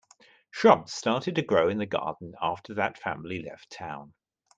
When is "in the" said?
1.69-1.85